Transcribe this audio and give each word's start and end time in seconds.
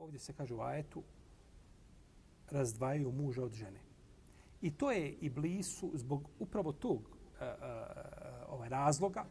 Ovdje 0.00 0.18
se 0.18 0.32
kaže 0.32 0.54
u 0.54 0.60
ajetu 0.60 1.02
razdvajaju 2.50 3.12
muža 3.12 3.44
od 3.44 3.52
žene. 3.52 3.80
I 4.62 4.70
to 4.70 4.90
je 4.90 5.10
i 5.10 5.30
blisu 5.30 5.90
zbog 5.94 6.28
upravo 6.38 6.72
tog 6.72 6.98
uh, 7.00 7.08
ovaj 8.48 8.68
razloga, 8.68 9.24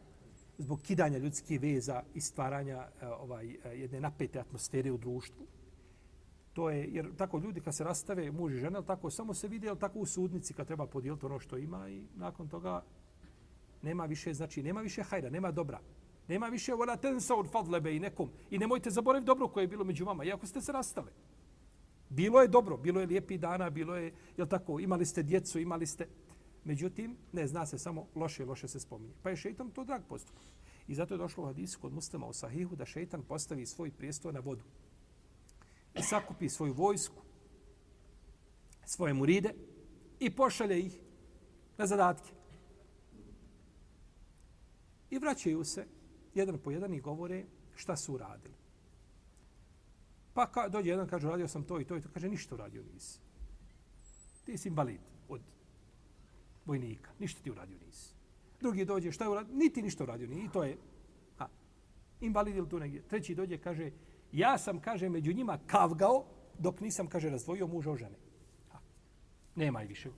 zbog 0.58 0.80
kidanja 0.80 1.18
ljudskih 1.18 1.60
veza 1.60 2.02
i 2.14 2.20
stvaranja 2.20 2.88
e, 3.00 3.06
ovaj 3.06 3.56
jedne 3.64 4.00
napete 4.00 4.40
atmosfere 4.40 4.92
u 4.92 4.98
društvu. 4.98 5.46
To 6.52 6.70
je, 6.70 6.88
jer 6.92 7.16
tako 7.16 7.38
ljudi 7.38 7.60
kad 7.60 7.74
se 7.74 7.84
rastave 7.84 8.30
muž 8.30 8.54
i 8.54 8.58
žena, 8.58 8.82
tako 8.82 9.10
samo 9.10 9.34
se 9.34 9.48
vide, 9.48 9.74
tako 9.80 9.98
u 9.98 10.06
sudnici 10.06 10.54
kad 10.54 10.66
treba 10.66 10.86
podijeliti 10.86 11.26
ono 11.26 11.38
što 11.38 11.56
ima 11.56 11.88
i 11.88 12.02
nakon 12.16 12.48
toga 12.48 12.82
nema 13.82 14.04
više, 14.04 14.34
znači 14.34 14.62
nema 14.62 14.80
više 14.80 15.02
hajda, 15.02 15.30
nema 15.30 15.50
dobra. 15.50 15.80
Nema 16.30 16.46
više 16.46 16.72
wala 16.72 17.00
tensa 17.00 17.34
od 17.34 17.50
fadle 17.50 17.80
bejnekum. 17.80 18.30
I 18.50 18.58
nemojte 18.58 18.90
zaboraviti 18.90 19.26
dobro 19.26 19.48
koje 19.48 19.64
je 19.64 19.68
bilo 19.68 19.84
među 19.84 20.04
vama, 20.04 20.24
iako 20.24 20.46
ste 20.46 20.60
se 20.60 20.72
rastali. 20.72 21.10
Bilo 22.08 22.40
je 22.40 22.48
dobro, 22.48 22.76
bilo 22.76 23.00
je 23.00 23.06
lijepi 23.06 23.38
dana, 23.38 23.70
bilo 23.70 23.96
je, 23.96 24.12
jel 24.36 24.46
tako, 24.46 24.80
imali 24.80 25.06
ste 25.06 25.22
djecu, 25.22 25.58
imali 25.58 25.86
ste... 25.86 26.06
Međutim, 26.64 27.16
ne 27.32 27.46
zna 27.46 27.66
se 27.66 27.78
samo 27.78 28.06
loše 28.14 28.44
loše 28.44 28.68
se 28.68 28.80
spominje. 28.80 29.12
Pa 29.22 29.30
je 29.30 29.36
šeitan 29.36 29.70
to 29.70 29.84
drag 29.84 30.02
postupak. 30.08 30.42
I 30.88 30.94
zato 30.94 31.14
je 31.14 31.18
došlo 31.18 31.44
u 31.44 31.46
hadisu 31.46 31.80
kod 31.80 31.92
muslima 31.92 32.26
u 32.26 32.32
sahihu 32.32 32.76
da 32.76 32.86
šeitan 32.86 33.22
postavi 33.22 33.66
svoj 33.66 33.90
prijestoj 33.90 34.32
na 34.32 34.40
vodu. 34.40 34.64
I 35.98 36.02
sakupi 36.02 36.48
svoju 36.48 36.72
vojsku, 36.72 37.22
svoje 38.84 39.14
muride 39.14 39.54
i 40.20 40.30
pošalje 40.30 40.80
ih 40.80 41.00
na 41.78 41.86
zadatke. 41.86 42.30
I 45.10 45.18
vraćaju 45.18 45.64
se 45.64 45.99
jedan 46.34 46.58
po 46.58 46.70
jedan 46.70 46.94
i 46.94 47.00
govore 47.00 47.44
šta 47.74 47.96
su 47.96 48.14
uradili. 48.14 48.54
Pa 50.34 50.46
ka, 50.46 50.68
dođe 50.68 50.90
jedan, 50.90 51.08
kaže, 51.08 51.28
radio 51.28 51.48
sam 51.48 51.64
to 51.64 51.80
i 51.80 51.84
to 51.84 51.96
i 51.96 52.00
to. 52.00 52.08
Kaže, 52.14 52.28
ništa 52.28 52.54
uradio 52.54 52.82
nisi. 52.92 53.20
Ti 54.44 54.58
si 54.58 54.68
invalid 54.68 55.00
od 55.28 55.40
vojnika. 56.66 57.10
Ništa 57.18 57.42
ti 57.42 57.50
uradio 57.50 57.78
nisi. 57.86 58.14
Drugi 58.60 58.84
dođe, 58.84 59.12
šta 59.12 59.24
je 59.24 59.30
uradio? 59.30 59.54
Niti 59.54 59.82
ništa 59.82 60.04
uradio 60.04 60.28
nisi. 60.28 60.44
I 60.44 60.52
to 60.52 60.64
je 60.64 60.76
ha, 61.36 61.48
invalid 62.20 62.56
ili 62.56 62.68
tu 62.68 62.78
negdje. 62.78 63.02
Treći 63.02 63.34
dođe, 63.34 63.58
kaže, 63.58 63.90
ja 64.32 64.58
sam, 64.58 64.80
kaže, 64.80 65.08
među 65.08 65.32
njima 65.32 65.58
kavgao 65.66 66.26
dok 66.58 66.80
nisam, 66.80 67.06
kaže, 67.06 67.30
razdvojio 67.30 67.66
muža 67.66 67.90
o 67.90 67.96
žene. 67.96 68.16
Ha. 68.68 68.78
Nema 69.54 69.80
više. 69.80 70.10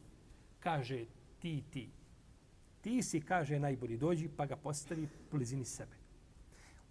Kaže, 0.61 1.07
ti, 1.41 1.63
ti. 1.71 1.91
Ti 2.81 3.03
si, 3.03 3.21
kaže, 3.21 3.59
najbolji 3.59 3.97
dođi, 3.97 4.29
pa 4.37 4.47
ga 4.47 4.57
postavi 4.57 5.09
blizini 5.31 5.65
sebe. 5.65 6.02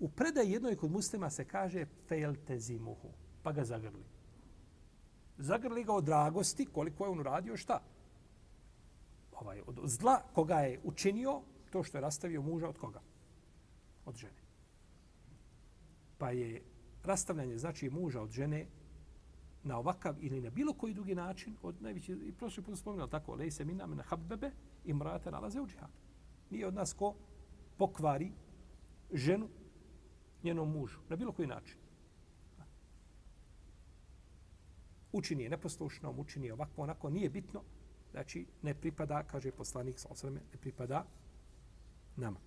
U 0.02 0.09
predaj 0.09 0.52
jednoj 0.52 0.75
kod 0.75 0.91
muslima 0.91 1.30
se 1.30 1.45
kaže 1.45 1.85
feltezimuhu, 2.07 3.09
pa 3.44 3.52
ga 3.52 3.66
zagrli. 3.66 4.03
Zagrli 5.38 5.83
ga 5.83 5.94
od 5.94 6.03
dragosti, 6.03 6.66
koliko 6.66 7.05
je 7.05 7.09
on 7.09 7.19
uradio, 7.19 7.57
šta? 7.57 7.81
Ovaj, 9.31 9.61
od 9.67 9.79
zla 9.83 10.22
koga 10.33 10.55
je 10.55 10.79
učinio, 10.83 11.41
to 11.72 11.83
što 11.83 11.97
je 11.97 12.02
rastavio 12.02 12.41
muža 12.41 12.69
od 12.69 12.77
koga? 12.77 13.02
Od 14.05 14.16
žene. 14.16 14.41
Pa 16.17 16.31
je 16.31 16.63
rastavljanje 17.03 17.57
znači 17.57 17.89
muža 17.89 18.22
od 18.22 18.29
žene 18.29 18.66
na 19.63 19.77
ovakav 19.77 20.16
ili 20.19 20.41
na 20.41 20.49
bilo 20.49 20.73
koji 20.73 20.94
drugi 20.94 21.16
način, 21.16 21.55
od 21.61 21.81
najveći, 21.81 22.11
i 22.13 22.31
prošli 22.31 22.63
put 22.63 22.77
spominjali 22.77 23.11
tako, 23.11 23.35
lej 23.35 23.52
se 23.52 23.66
minam 23.66 23.95
na 23.95 24.03
habbebe 24.03 24.52
i 24.85 24.94
mrate 24.94 25.31
nalaze 25.31 25.61
u 25.61 25.67
džihad. 25.67 25.89
Nije 26.49 26.67
od 26.67 26.73
nas 26.73 26.94
ko 26.94 27.16
pokvari 27.77 28.31
ženu 29.13 29.49
njenom 30.44 30.72
mužu, 30.72 31.00
na 31.09 31.16
bilo 31.16 31.31
koji 31.31 31.47
način. 31.47 31.78
Učini 35.11 35.44
je 35.44 35.50
neposlušnom, 35.50 36.20
učini 36.20 36.47
je 36.47 36.53
ovako, 36.53 36.81
onako, 36.81 37.09
nije 37.09 37.30
bitno. 37.30 37.61
Znači, 38.11 38.45
ne 38.62 38.73
pripada, 38.73 39.23
kaže 39.23 39.52
poslanik, 39.52 39.95
ne 40.23 40.58
pripada 40.62 41.06
nama. 42.16 42.40